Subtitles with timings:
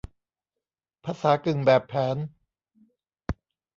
[1.05, 2.17] ภาษากึ่งแบบแผน